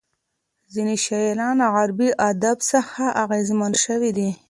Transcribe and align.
ځینې 0.73 0.95
شاعران 1.05 1.55
له 1.61 1.67
عربي 1.75 2.09
ادب 2.29 2.57
څخه 2.71 3.03
اغېزمن 3.23 3.71
شوي 3.85 4.11
دي. 4.17 4.29